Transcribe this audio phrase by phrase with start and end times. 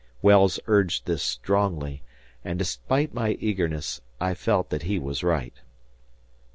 [0.23, 2.01] Wells urged this strongly;
[2.43, 5.53] and despite my eagerness, I felt that he was right.